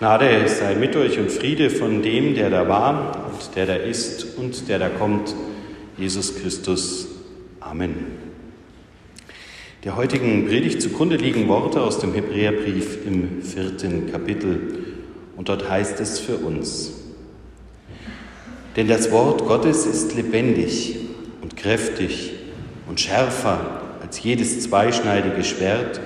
[0.00, 4.38] Gnade sei mit euch und Friede von dem, der da war und der da ist
[4.38, 5.34] und der da kommt,
[5.98, 7.06] Jesus Christus.
[7.60, 8.06] Amen.
[9.84, 14.86] Der heutigen Predigt zugrunde liegen Worte aus dem Hebräerbrief im vierten Kapitel.
[15.36, 16.92] Und dort heißt es für uns,
[18.76, 20.96] denn das Wort Gottes ist lebendig
[21.42, 22.32] und kräftig
[22.88, 26.00] und schärfer als jedes zweischneidige Schwert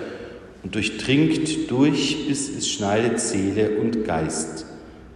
[0.64, 4.64] und durchdringt durch, bis es schneidet Seele und Geist,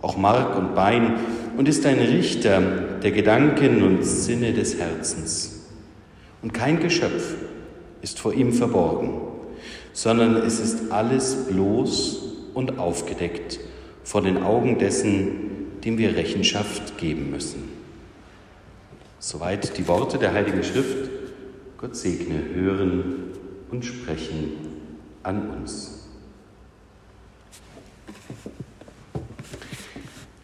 [0.03, 1.15] auch Mark und Bein,
[1.57, 2.61] und ist ein Richter
[3.03, 5.67] der Gedanken und Sinne des Herzens.
[6.43, 7.35] Und kein Geschöpf
[8.03, 9.23] ist vor ihm verborgen,
[9.93, 12.23] sondern es ist alles bloß
[12.55, 13.59] und aufgedeckt
[14.05, 17.71] vor den Augen dessen, dem wir Rechenschaft geben müssen.
[19.19, 21.11] Soweit die Worte der Heiligen Schrift.
[21.79, 23.33] Gott segne, hören
[23.71, 24.68] und sprechen
[25.29, 26.09] an uns.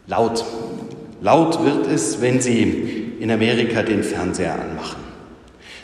[0.06, 0.44] Laut,
[1.22, 5.00] laut wird es, wenn Sie in Amerika den Fernseher anmachen.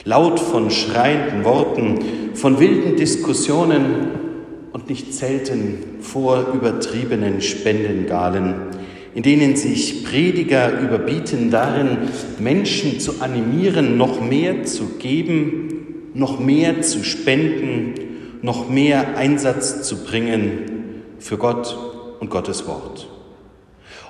[0.05, 4.09] Laut von schreienden Worten, von wilden Diskussionen
[4.73, 8.55] und nicht selten vor übertriebenen Spendengalen,
[9.15, 11.97] in denen sich Prediger überbieten darin,
[12.39, 18.10] Menschen zu animieren, noch mehr zu geben, noch mehr zu spenden
[18.43, 21.77] noch mehr Einsatz zu bringen für Gott
[22.21, 23.09] und Gottes Wort.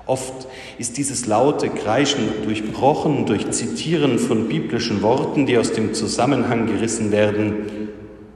[0.07, 6.67] Oft ist dieses laute Kreischen durchbrochen durch Zitieren von biblischen Worten, die aus dem Zusammenhang
[6.67, 7.89] gerissen werden.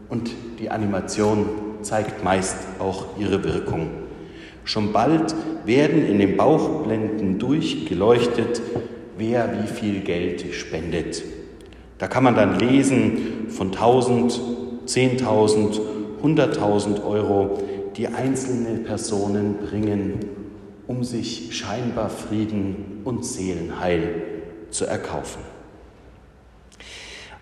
[0.08, 1.46] Und die Animation
[1.82, 3.88] zeigt meist auch ihre Wirkung.
[4.64, 5.34] Schon bald
[5.64, 8.62] werden in den Bauchblenden durchgeleuchtet,
[9.18, 11.22] wer wie viel Geld spendet.
[11.98, 14.40] Da kann man dann lesen von 1000
[14.86, 15.80] 10.000,
[16.22, 17.62] 100.000 Euro,
[17.96, 20.20] die einzelne Personen bringen,
[20.86, 24.22] um sich scheinbar Frieden und Seelenheil
[24.70, 25.42] zu erkaufen.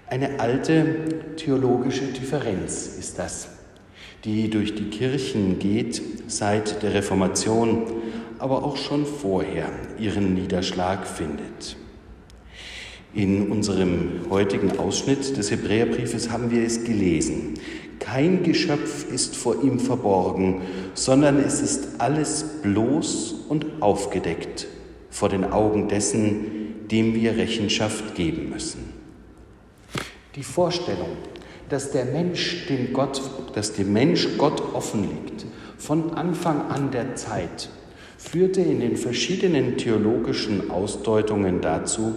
[0.09, 3.49] Eine alte theologische Differenz ist das,
[4.25, 7.87] die durch die Kirchen geht seit der Reformation,
[8.39, 11.77] aber auch schon vorher ihren Niederschlag findet.
[13.15, 17.55] In unserem heutigen Ausschnitt des Hebräerbriefes haben wir es gelesen.
[17.99, 20.63] Kein Geschöpf ist vor ihm verborgen,
[20.95, 24.67] sondern es ist alles bloß und aufgedeckt
[25.11, 28.95] vor den Augen dessen, dem wir Rechenschaft geben müssen.
[30.35, 31.19] Die Vorstellung,
[31.69, 33.21] dass der Mensch den Gott,
[33.55, 35.45] dass dem Mensch Gott offenlegt,
[35.77, 37.69] von Anfang an der Zeit,
[38.17, 42.15] führte in den verschiedenen theologischen Ausdeutungen dazu,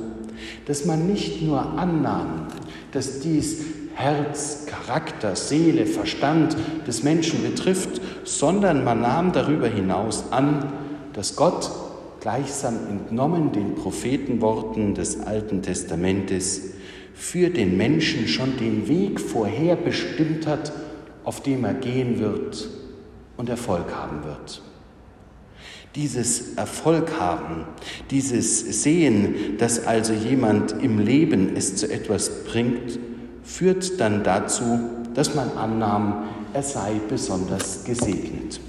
[0.66, 2.48] dass man nicht nur annahm,
[2.92, 3.66] dass dies
[3.96, 10.74] Herz, Charakter, Seele, Verstand des Menschen betrifft, sondern man nahm darüber hinaus an,
[11.14, 11.72] dass Gott
[12.20, 16.74] gleichsam entnommen den Prophetenworten des Alten Testamentes
[17.14, 20.74] für den Menschen schon den Weg vorherbestimmt hat,
[21.24, 22.68] auf dem er gehen wird
[23.38, 24.62] und Erfolg haben wird.
[25.96, 27.66] Dieses Erfolg haben,
[28.12, 33.00] dieses Sehen, dass also jemand im Leben es zu etwas bringt,
[33.44, 34.64] führt dann dazu,
[35.14, 38.60] dass man annahm, er sei besonders gesegnet.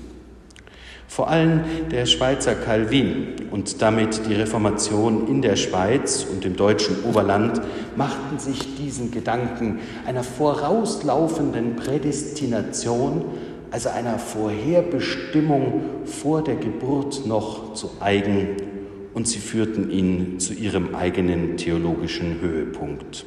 [1.08, 7.04] Vor allem der Schweizer Calvin und damit die Reformation in der Schweiz und im deutschen
[7.04, 7.60] Oberland
[7.96, 13.24] machten sich diesen Gedanken einer vorauslaufenden Prädestination
[13.70, 18.56] also einer Vorherbestimmung vor der Geburt noch zu eigen
[19.14, 23.24] und sie führten ihn zu ihrem eigenen theologischen Höhepunkt.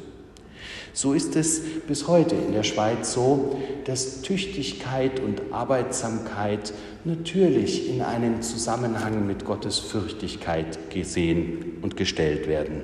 [0.92, 6.72] So ist es bis heute in der Schweiz so, dass Tüchtigkeit und Arbeitsamkeit
[7.04, 12.82] natürlich in einen Zusammenhang mit Gottesfürchtigkeit gesehen und gestellt werden.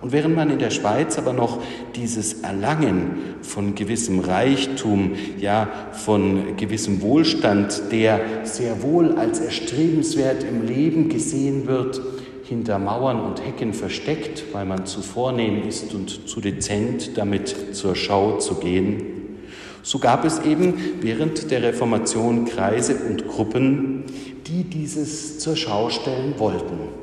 [0.00, 1.60] Und während man in der Schweiz aber noch
[1.96, 10.66] dieses Erlangen von gewissem Reichtum, ja von gewissem Wohlstand, der sehr wohl als erstrebenswert im
[10.66, 12.00] Leben gesehen wird,
[12.44, 17.94] hinter Mauern und Hecken versteckt, weil man zu vornehm ist und zu dezent damit zur
[17.94, 19.18] Schau zu gehen,
[19.82, 24.04] so gab es eben während der Reformation Kreise und Gruppen,
[24.46, 26.97] die dieses zur Schau stellen wollten.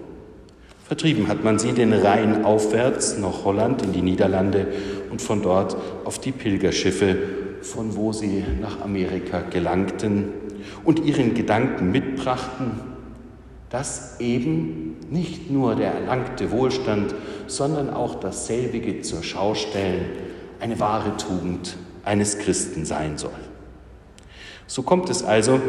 [0.87, 4.67] Vertrieben hat man sie den Rhein aufwärts nach Holland in die Niederlande
[5.09, 7.17] und von dort auf die Pilgerschiffe,
[7.61, 10.29] von wo sie nach Amerika gelangten
[10.83, 12.79] und ihren Gedanken mitbrachten,
[13.71, 17.15] dass eben nicht nur der erlangte Wohlstand,
[17.47, 20.05] sondern auch dasselbige zur Schau stellen
[20.59, 23.31] eine wahre Tugend eines Christen sein soll.
[24.67, 25.59] So kommt es also,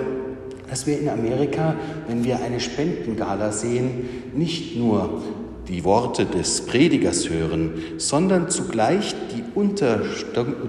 [0.69, 1.75] dass wir in Amerika,
[2.09, 5.23] wenn wir eine Spendengala sehen, nicht nur
[5.69, 10.01] die Worte des Predigers hören, sondern zugleich die, unter,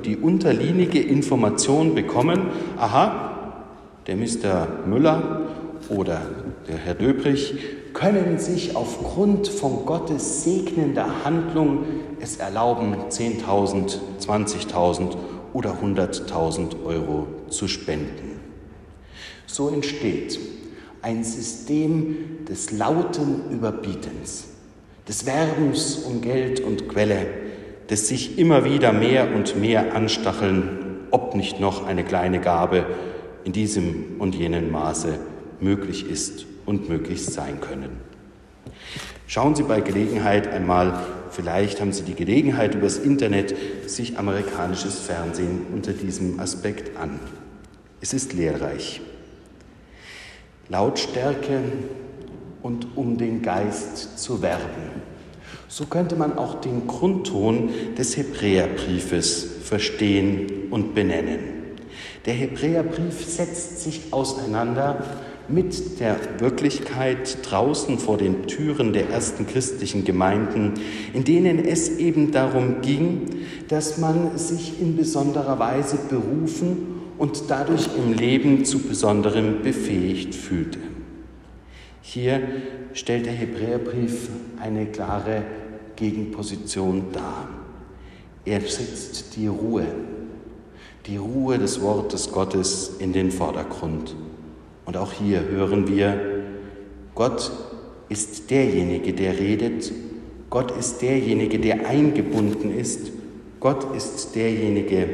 [0.05, 2.47] die unterlinige Information bekommen,
[2.77, 3.61] aha,
[4.07, 4.67] der Mr.
[4.87, 5.41] Müller
[5.89, 6.21] oder
[6.67, 7.55] der Herr Döbrich
[7.93, 11.85] können sich aufgrund von Gottes segnender Handlung
[12.19, 15.15] es erlauben, 10.000, 20.000
[15.53, 18.36] oder 100.000 Euro zu spenden.
[19.47, 20.39] So entsteht
[21.01, 24.49] ein System des lauten Überbietens
[25.07, 27.27] des Werbens um Geld und Quelle,
[27.89, 32.85] des sich immer wieder mehr und mehr anstacheln, ob nicht noch eine kleine Gabe
[33.45, 35.17] in diesem und jenem Maße
[35.61, 38.01] möglich ist und möglich sein können.
[39.27, 40.99] Schauen Sie bei Gelegenheit einmal,
[41.31, 43.55] vielleicht haben Sie die Gelegenheit übers Internet,
[43.89, 47.19] sich amerikanisches Fernsehen unter diesem Aspekt an.
[48.01, 49.01] Es ist lehrreich.
[50.69, 51.59] Lautstärke
[52.61, 55.01] und um den Geist zu werben.
[55.69, 61.39] So könnte man auch den Grundton des Hebräerbriefes verstehen und benennen.
[62.25, 65.03] Der Hebräerbrief setzt sich auseinander
[65.47, 70.73] mit der Wirklichkeit draußen vor den Türen der ersten christlichen Gemeinden,
[71.13, 77.87] in denen es eben darum ging, dass man sich in besonderer Weise berufen und dadurch
[77.97, 80.79] im Leben zu Besonderem befähigt fühlte.
[82.01, 82.41] Hier
[82.93, 84.29] stellt der Hebräerbrief
[84.61, 85.43] eine klare
[85.95, 87.49] Gegenposition dar.
[88.45, 89.85] Er setzt die Ruhe,
[91.05, 94.15] die Ruhe des Wortes Gottes in den Vordergrund.
[94.85, 96.43] Und auch hier hören wir,
[97.13, 97.51] Gott
[98.09, 99.91] ist derjenige, der redet,
[100.49, 103.11] Gott ist derjenige, der eingebunden ist,
[103.59, 105.09] Gott ist derjenige,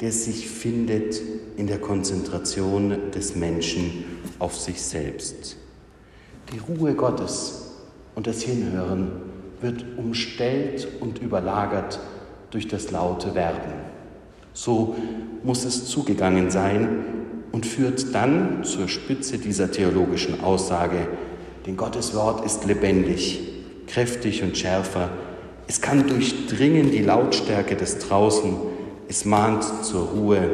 [0.00, 1.22] der sich findet
[1.56, 4.04] in der Konzentration des Menschen
[4.38, 5.56] auf sich selbst.
[6.52, 7.72] Die Ruhe Gottes
[8.14, 9.12] und das Hinhören
[9.60, 12.00] wird umstellt und überlagert
[12.50, 13.72] durch das laute Werben.
[14.52, 14.94] So
[15.42, 17.04] muss es zugegangen sein
[17.50, 21.08] und führt dann zur Spitze dieser theologischen Aussage,
[21.66, 23.40] denn Gottes Wort ist lebendig,
[23.86, 25.10] kräftig und schärfer.
[25.66, 28.56] Es kann durchdringen die Lautstärke des Draußen,
[29.08, 30.50] es mahnt zur Ruhe,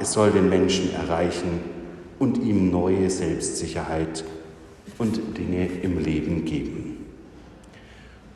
[0.00, 1.60] es soll den Menschen erreichen
[2.18, 4.24] und ihm neue Selbstsicherheit
[4.98, 7.06] und Dinge im Leben geben.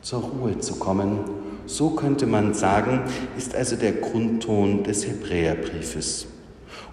[0.01, 1.19] Zur Ruhe zu kommen,
[1.65, 3.01] so könnte man sagen,
[3.37, 6.27] ist also der Grundton des Hebräerbriefes.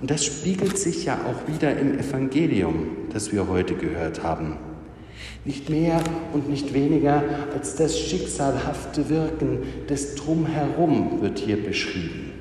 [0.00, 4.56] Und das spiegelt sich ja auch wieder im Evangelium, das wir heute gehört haben.
[5.44, 6.00] Nicht mehr
[6.34, 7.22] und nicht weniger
[7.54, 12.32] als das schicksalhafte Wirken des Drumherum wird hier beschrieben.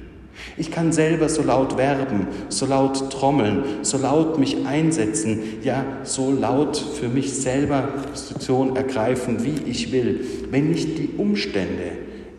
[0.57, 6.31] Ich kann selber so laut werben, so laut trommeln, so laut mich einsetzen, ja, so
[6.31, 10.25] laut für mich selber Position ergreifen, wie ich will.
[10.51, 11.91] Wenn nicht die Umstände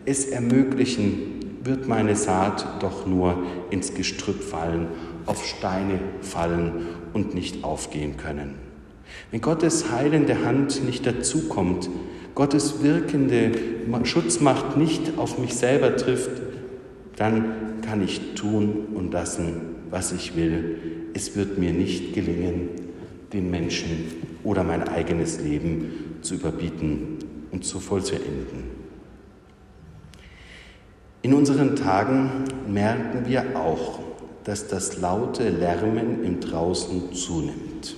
[0.05, 4.87] es ermöglichen, wird meine Saat doch nur ins Gestrüpp fallen,
[5.25, 8.55] auf Steine fallen und nicht aufgehen können.
[9.31, 11.89] Wenn Gottes heilende Hand nicht dazukommt,
[12.35, 13.51] Gottes wirkende
[14.03, 16.29] Schutzmacht nicht auf mich selber trifft,
[17.15, 20.77] dann kann ich tun und lassen, was ich will.
[21.13, 22.69] Es wird mir nicht gelingen,
[23.31, 24.11] den Menschen
[24.43, 27.17] oder mein eigenes Leben zu überbieten
[27.51, 28.75] und zu vollzuenden.
[31.21, 33.99] In unseren Tagen merken wir auch,
[34.43, 37.95] dass das laute Lärmen im Draußen zunimmt.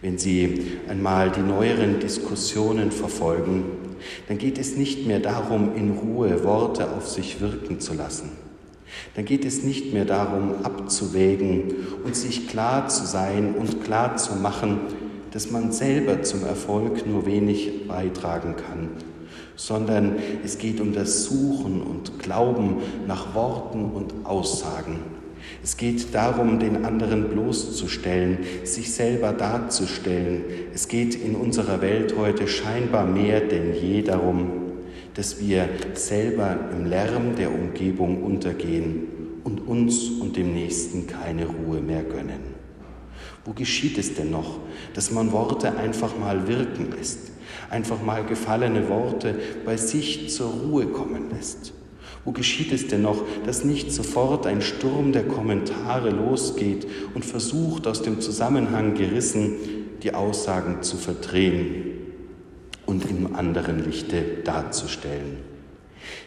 [0.00, 3.64] Wenn Sie einmal die neueren Diskussionen verfolgen,
[4.28, 8.47] dann geht es nicht mehr darum, in Ruhe Worte auf sich wirken zu lassen.
[9.14, 14.34] Dann geht es nicht mehr darum, abzuwägen und sich klar zu sein und klar zu
[14.36, 14.78] machen,
[15.32, 18.88] dass man selber zum Erfolg nur wenig beitragen kann,
[19.56, 22.76] sondern es geht um das Suchen und Glauben
[23.06, 24.98] nach Worten und Aussagen.
[25.62, 30.42] Es geht darum, den anderen bloßzustellen, sich selber darzustellen.
[30.74, 34.67] Es geht in unserer Welt heute scheinbar mehr denn je darum,
[35.18, 41.80] dass wir selber im Lärm der Umgebung untergehen und uns und dem Nächsten keine Ruhe
[41.80, 42.54] mehr gönnen.
[43.44, 44.60] Wo geschieht es denn noch,
[44.94, 47.32] dass man Worte einfach mal wirken lässt,
[47.68, 49.34] einfach mal gefallene Worte
[49.64, 51.72] bei sich zur Ruhe kommen lässt?
[52.24, 57.88] Wo geschieht es denn noch, dass nicht sofort ein Sturm der Kommentare losgeht und versucht,
[57.88, 59.56] aus dem Zusammenhang gerissen,
[60.00, 61.87] die Aussagen zu verdrehen
[62.88, 65.36] und im anderen Lichte darzustellen?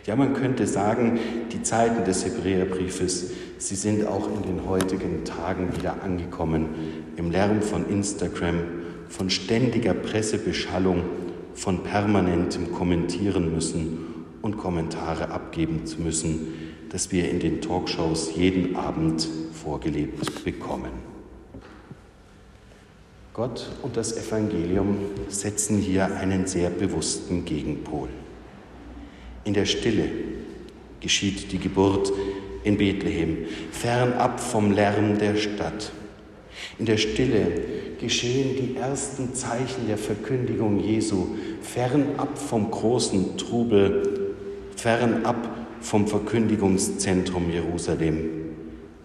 [0.06, 1.20] Ja, man könnte sagen,
[1.51, 6.70] die Zeiten des Hebräerbriefes, sie sind auch in den heutigen Tagen wieder angekommen
[7.18, 8.60] dem Lärm von Instagram,
[9.10, 11.03] von ständiger Pressebeschallung,
[11.56, 16.53] von permanentem Kommentieren müssen und Kommentare abgeben zu müssen,
[16.89, 21.11] das wir in den Talkshows jeden Abend vorgelebt bekommen.
[23.34, 24.98] Gott und das Evangelium
[25.30, 28.10] setzen hier einen sehr bewussten Gegenpol.
[29.46, 30.10] In der Stille
[31.00, 32.12] geschieht die Geburt
[32.66, 33.38] in Bethlehem,
[33.72, 35.94] fernab vom Lärm der Stadt.
[36.78, 37.48] In der Stille
[38.02, 41.28] geschehen die ersten Zeichen der Verkündigung Jesu,
[41.62, 44.36] fernab vom großen Trubel,
[44.76, 45.38] fernab
[45.80, 48.30] vom Verkündigungszentrum Jerusalem.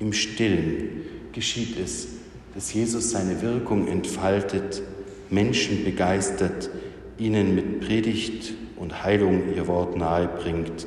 [0.01, 1.03] Im Stillen
[1.33, 2.16] geschieht es,
[2.57, 4.83] dass Jesus seine Wirkung entfaltet,
[5.29, 6.71] Menschen begeistert,
[7.19, 10.87] ihnen mit Predigt und Heilung ihr Wort nahebringt,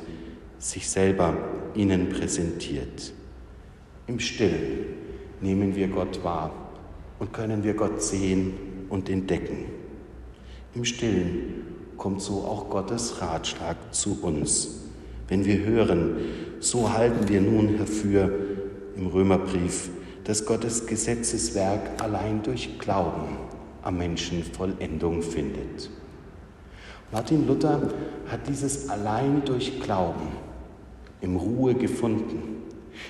[0.58, 1.36] sich selber
[1.76, 3.12] ihnen präsentiert.
[4.08, 4.86] Im Stillen
[5.40, 6.50] nehmen wir Gott wahr
[7.20, 8.54] und können wir Gott sehen
[8.88, 9.66] und entdecken.
[10.74, 14.80] Im Stillen kommt so auch Gottes Ratschlag zu uns.
[15.28, 16.16] Wenn wir hören,
[16.58, 18.32] so halten wir nun herfür
[18.96, 19.90] im Römerbrief,
[20.30, 23.36] dass Gottes Gesetzeswerk allein durch Glauben
[23.82, 25.90] am Menschen Vollendung findet.
[27.10, 27.90] Martin Luther
[28.30, 30.28] hat dieses allein durch Glauben
[31.20, 32.62] im Ruhe gefunden,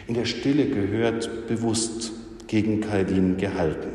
[0.07, 2.13] in der Stille gehört, bewusst
[2.47, 3.91] gegen Calvin gehalten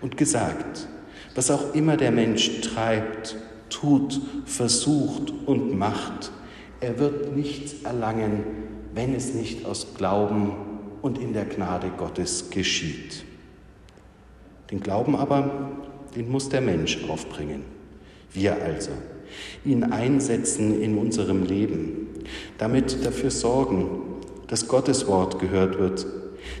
[0.00, 0.86] und gesagt,
[1.34, 3.34] was auch immer der Mensch treibt,
[3.70, 6.30] tut, versucht und macht,
[6.78, 8.44] er wird nichts erlangen,
[8.94, 10.75] wenn es nicht aus Glauben
[11.06, 13.24] und in der Gnade Gottes geschieht.
[14.72, 15.70] Den Glauben aber,
[16.16, 17.62] den muss der Mensch aufbringen.
[18.32, 18.90] Wir also,
[19.64, 22.08] ihn einsetzen in unserem Leben,
[22.58, 24.00] damit dafür sorgen,
[24.48, 26.06] dass Gottes Wort gehört wird,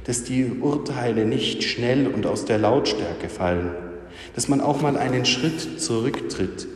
[0.04, 3.72] dass die Urteile nicht schnell und aus der Lautstärke fallen,
[4.36, 6.68] dass man auch mal einen Schritt zurücktritt,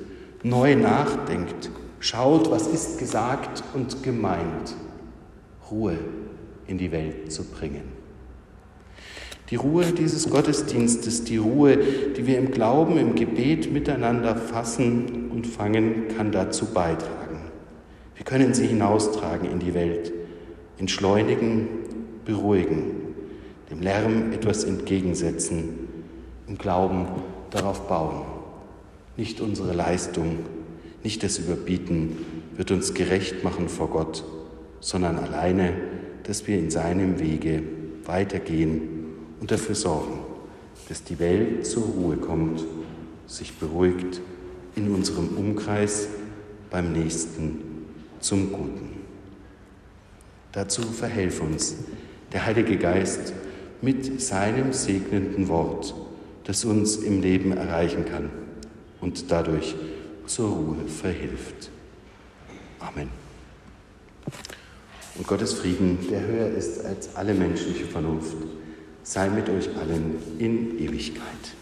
[0.43, 4.75] neu nachdenkt, schaut, was ist gesagt und gemeint,
[5.71, 5.97] Ruhe
[6.71, 7.83] in die Welt zu bringen.
[9.50, 11.77] Die Ruhe dieses Gottesdienstes, die Ruhe,
[12.17, 17.41] die wir im Glauben, im Gebet miteinander fassen und fangen, kann dazu beitragen.
[18.15, 20.12] Wir können sie hinaustragen in die Welt,
[20.79, 21.67] entschleunigen,
[22.25, 22.93] beruhigen,
[23.71, 25.89] dem Lärm etwas entgegensetzen,
[26.47, 27.09] im Glauben
[27.50, 28.23] darauf bauen.
[29.17, 30.39] Nicht unsere Leistung,
[31.03, 32.19] nicht das Überbieten
[32.57, 34.23] wird uns gerecht machen vor Gott,
[34.81, 35.73] sondern alleine,
[36.30, 37.60] dass wir in seinem Wege
[38.04, 38.82] weitergehen
[39.40, 40.20] und dafür sorgen,
[40.88, 42.64] dass die Welt zur Ruhe kommt,
[43.26, 44.20] sich beruhigt
[44.76, 46.06] in unserem Umkreis
[46.70, 47.58] beim Nächsten
[48.20, 48.90] zum Guten.
[50.52, 51.78] Dazu verhelf uns
[52.32, 53.32] der Heilige Geist
[53.82, 55.92] mit seinem segnenden Wort,
[56.44, 58.30] das uns im Leben erreichen kann
[59.00, 59.75] und dadurch
[60.26, 61.70] zur Ruhe verhilft.
[62.78, 63.08] Amen.
[65.21, 68.39] Und Gottes Frieden, der höher ist als alle menschliche Vernunft,
[69.03, 71.60] sei mit euch allen in Ewigkeit.